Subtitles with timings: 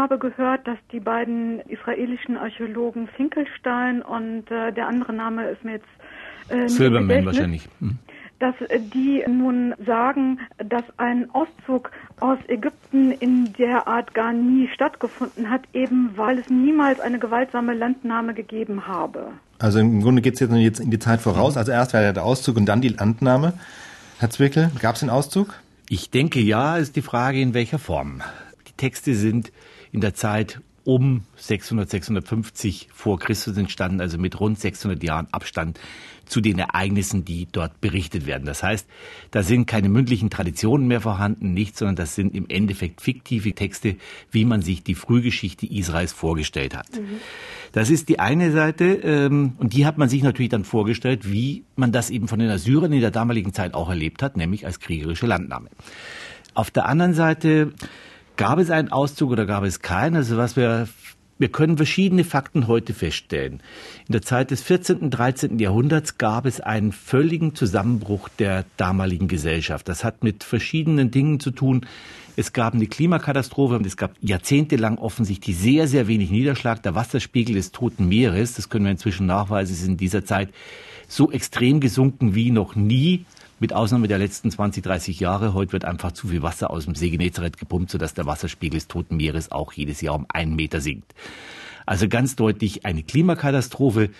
[0.00, 5.72] habe gehört, dass die beiden israelischen Archäologen Finkelstein und äh, der andere Name ist mir
[5.72, 5.88] jetzt
[6.48, 7.68] äh, Silberman wahrscheinlich.
[7.80, 7.98] Hm
[8.40, 8.54] dass
[8.94, 15.62] die nun sagen, dass ein Auszug aus Ägypten in der Art gar nie stattgefunden hat,
[15.74, 19.28] eben weil es niemals eine gewaltsame Landnahme gegeben habe.
[19.58, 21.58] Also im Grunde geht es jetzt, jetzt in die Zeit voraus.
[21.58, 23.52] Also erst war der Auszug und dann die Landnahme.
[24.18, 25.54] Herr Zwickel, gab es den Auszug?
[25.90, 28.22] Ich denke ja, ist die Frage in welcher Form.
[28.68, 29.52] Die Texte sind
[29.92, 35.78] in der Zeit um 600, 650 vor Christus entstanden, also mit rund 600 Jahren Abstand
[36.30, 38.44] zu den Ereignissen, die dort berichtet werden.
[38.44, 38.86] Das heißt,
[39.32, 43.96] da sind keine mündlichen Traditionen mehr vorhanden, nicht, sondern das sind im Endeffekt fiktive Texte,
[44.30, 46.86] wie man sich die Frühgeschichte Israels vorgestellt hat.
[46.92, 47.18] Mhm.
[47.72, 51.64] Das ist die eine Seite, ähm, und die hat man sich natürlich dann vorgestellt, wie
[51.76, 54.78] man das eben von den Assyrern in der damaligen Zeit auch erlebt hat, nämlich als
[54.78, 55.68] kriegerische Landnahme.
[56.54, 57.72] Auf der anderen Seite
[58.40, 60.16] Gab es einen Auszug oder gab es keinen?
[60.16, 60.88] Also was wir
[61.36, 63.62] wir können verschiedene Fakten heute feststellen.
[64.08, 64.96] In der Zeit des 14.
[64.96, 65.58] und 13.
[65.58, 69.88] Jahrhunderts gab es einen völligen Zusammenbruch der damaligen Gesellschaft.
[69.90, 71.84] Das hat mit verschiedenen Dingen zu tun.
[72.34, 76.82] Es gab eine Klimakatastrophe und es gab jahrzehntelang offensichtlich sehr, sehr wenig Niederschlag.
[76.82, 80.48] Der Wasserspiegel des Toten Meeres, das können wir inzwischen nachweisen, ist in dieser Zeit
[81.08, 83.26] so extrem gesunken wie noch nie
[83.60, 85.52] mit Ausnahme der letzten 20, 30 Jahre.
[85.52, 88.88] Heute wird einfach zu viel Wasser aus dem See Genezareth gepumpt, sodass der Wasserspiegel des
[88.88, 91.14] Toten Meeres auch jedes Jahr um einen Meter sinkt.
[91.84, 94.10] Also ganz deutlich eine Klimakatastrophe,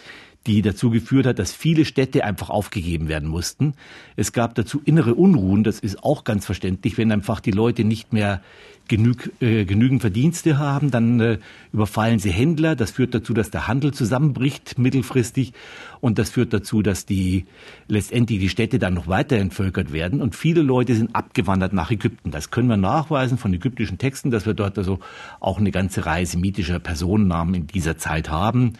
[0.46, 3.74] die dazu geführt hat, dass viele Städte einfach aufgegeben werden mussten.
[4.16, 8.12] Es gab dazu innere Unruhen, das ist auch ganz verständlich, wenn einfach die Leute nicht
[8.12, 8.40] mehr
[8.88, 11.38] genüg, äh, genügend Verdienste haben, dann äh,
[11.72, 12.74] überfallen sie Händler.
[12.74, 15.52] Das führt dazu, dass der Handel zusammenbricht mittelfristig
[16.00, 17.44] und das führt dazu, dass die
[17.86, 22.30] letztendlich die Städte dann noch weiter entvölkert werden und viele Leute sind abgewandert nach Ägypten.
[22.30, 24.98] Das können wir nachweisen von ägyptischen Texten, dass wir dort also
[25.38, 28.72] auch eine ganze Reihe semitischer Personennamen in dieser Zeit haben.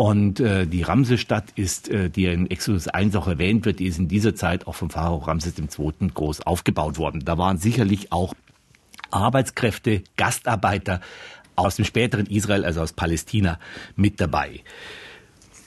[0.00, 3.98] Und äh, die Ramsesstadt ist, äh, die in Exodus 1 auch erwähnt wird, die ist
[3.98, 6.08] in dieser Zeit auch vom Pharao Ramses II.
[6.14, 7.22] groß aufgebaut worden.
[7.22, 8.32] Da waren sicherlich auch
[9.10, 11.02] Arbeitskräfte, Gastarbeiter
[11.54, 13.58] aus dem späteren Israel, also aus Palästina,
[13.94, 14.60] mit dabei.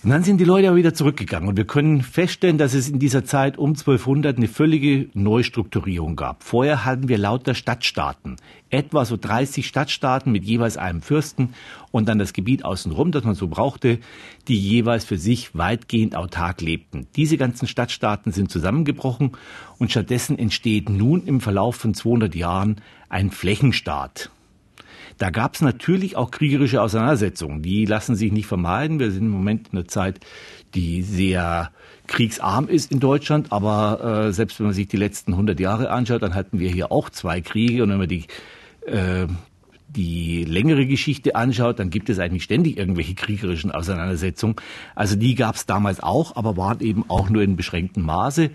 [0.03, 2.99] Und dann sind die Leute aber wieder zurückgegangen und wir können feststellen, dass es in
[2.99, 6.43] dieser Zeit um 1200 eine völlige Neustrukturierung gab.
[6.43, 8.35] Vorher hatten wir lauter Stadtstaaten,
[8.69, 11.53] etwa so 30 Stadtstaaten mit jeweils einem Fürsten
[11.91, 13.99] und dann das Gebiet außenrum, das man so brauchte,
[14.49, 17.07] die jeweils für sich weitgehend autark lebten.
[17.15, 19.37] Diese ganzen Stadtstaaten sind zusammengebrochen
[19.79, 24.31] und stattdessen entsteht nun im Verlauf von 200 Jahren ein Flächenstaat.
[25.18, 27.62] Da gab es natürlich auch kriegerische Auseinandersetzungen.
[27.62, 29.00] Die lassen sich nicht vermeiden.
[29.00, 30.19] Wir sind im Moment in einer Zeit,
[30.74, 31.72] die sehr
[32.07, 33.51] kriegsarm ist in Deutschland.
[33.51, 36.91] Aber äh, selbst wenn man sich die letzten 100 Jahre anschaut, dann hatten wir hier
[36.91, 37.84] auch zwei Kriege.
[37.84, 38.25] Und wenn man die
[38.85, 39.28] äh,
[39.95, 44.55] die längere Geschichte anschaut, dann gibt es eigentlich ständig irgendwelche kriegerischen Auseinandersetzungen.
[44.95, 48.51] Also die gab es damals auch, aber waren eben auch nur in beschränktem Maße.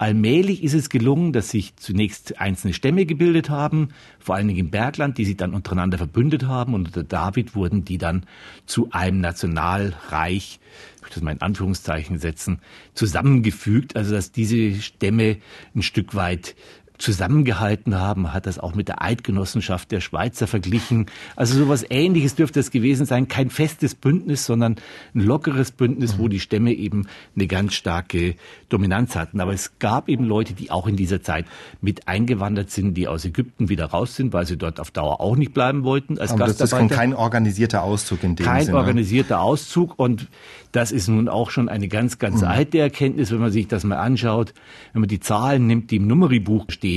[0.00, 4.70] Allmählich ist es gelungen, dass sich zunächst einzelne Stämme gebildet haben, vor allen Dingen im
[4.70, 6.72] Bergland, die sich dann untereinander verbündet haben.
[6.72, 8.24] Und unter David wurden die dann
[8.64, 10.58] zu einem Nationalreich,
[10.96, 12.60] ich möchte das mal in Anführungszeichen setzen,
[12.94, 13.94] zusammengefügt.
[13.94, 15.36] Also dass diese Stämme
[15.74, 16.56] ein Stück weit
[17.00, 21.06] zusammengehalten haben, hat das auch mit der Eidgenossenschaft der Schweizer verglichen.
[21.34, 23.26] Also sowas ähnliches dürfte es gewesen sein.
[23.26, 24.76] Kein festes Bündnis, sondern
[25.14, 26.20] ein lockeres Bündnis, mhm.
[26.20, 28.34] wo die Stämme eben eine ganz starke
[28.68, 29.40] Dominanz hatten.
[29.40, 31.46] Aber es gab eben Leute, die auch in dieser Zeit
[31.80, 35.36] mit eingewandert sind, die aus Ägypten wieder raus sind, weil sie dort auf Dauer auch
[35.36, 36.18] nicht bleiben wollten.
[36.18, 38.76] Als Aber das ist kein organisierter Auszug in dem kein Sinne.
[38.76, 40.28] Kein organisierter Auszug und
[40.72, 42.48] das ist nun auch schon eine ganz, ganz mhm.
[42.48, 44.52] alte Erkenntnis, wenn man sich das mal anschaut.
[44.92, 46.89] Wenn man die Zahlen nimmt, die im Numeribuch stehen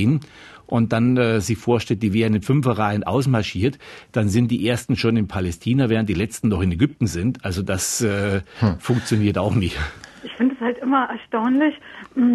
[0.66, 3.78] und dann äh, sich vorstellt, die wären in Fünferreihen ausmarschiert,
[4.12, 7.44] dann sind die ersten schon in Palästina, während die letzten noch in Ägypten sind.
[7.44, 8.78] Also das äh, hm.
[8.78, 9.78] funktioniert auch nicht.
[10.22, 11.74] Ich finde es halt immer erstaunlich,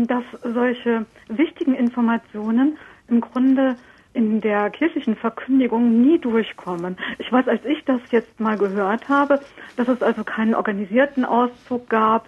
[0.08, 2.78] dass solche wichtigen Informationen
[3.08, 3.76] im Grunde
[4.14, 6.98] in der kirchlichen Verkündigung nie durchkommen.
[7.20, 9.40] Ich weiß, als ich das jetzt mal gehört habe,
[9.76, 12.28] dass es also keinen organisierten Auszug gab,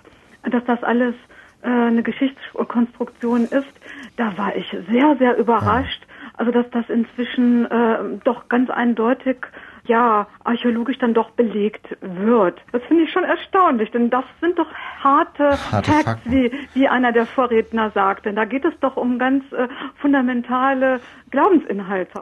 [0.50, 1.16] dass das alles
[1.64, 3.72] äh, eine Geschichtskonstruktion ist,
[4.18, 6.06] da war ich sehr, sehr überrascht.
[6.34, 9.38] Also dass das inzwischen äh, doch ganz eindeutig
[9.86, 12.62] ja, archäologisch dann doch belegt wird.
[12.72, 14.72] Das finde ich schon erstaunlich, denn das sind doch
[15.04, 18.34] harte, harte Facts, wie, wie einer der Vorredner sagte.
[18.34, 21.00] Da geht es doch um ganz äh, fundamentale
[21.32, 22.20] Glaubensinhalte.